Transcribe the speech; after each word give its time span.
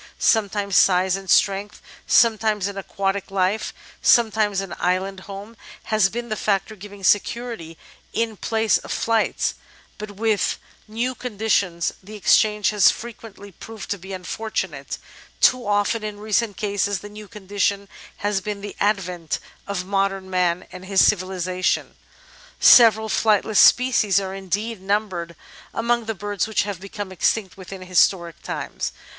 Sometimes 0.17 0.75
size 0.77 1.15
and 1.15 1.29
strength, 1.29 1.79
sometimes 2.07 2.65
an 2.67 2.75
aquatic 2.75 3.29
life, 3.29 3.71
sometimes 4.01 4.59
an 4.59 4.73
island 4.79 5.19
home, 5.19 5.55
has 5.93 6.09
been 6.09 6.29
the 6.29 6.35
factor 6.35 6.75
giving 6.75 7.03
security 7.03 7.77
in 8.11 8.35
place 8.35 8.79
of 8.79 8.91
flight, 8.91 9.53
but 9.99 10.09
with 10.09 10.57
new 10.87 11.13
conditions 11.13 11.93
the 12.01 12.15
exchange 12.15 12.71
has 12.71 12.89
fre 12.89 13.09
quently 13.11 13.53
proved 13.59 13.91
to 13.91 13.99
be 13.99 14.11
unfortunate: 14.11 14.97
too 15.39 15.67
often, 15.67 16.03
in 16.03 16.19
recent 16.19 16.57
cases, 16.57 17.01
the 17.01 17.07
new 17.07 17.27
condition 17.27 17.87
has 18.25 18.41
been 18.41 18.61
the 18.61 18.75
advent 18.79 19.37
of 19.67 19.85
modem 19.85 20.31
Man 20.31 20.65
and 20.71 20.85
his 20.85 21.05
civilisation. 21.05 21.95
Several 22.59 23.07
flightless 23.07 23.59
species 23.59 24.19
are 24.19 24.33
indeed 24.33 24.81
numbered 24.81 25.35
among 25.75 26.05
the 26.05 26.15
birds 26.15 26.47
which 26.47 26.63
have 26.63 26.79
become 26.81 27.11
extinct 27.11 27.55
within 27.55 27.83
historic 27.83 28.41
times. 28.41 28.93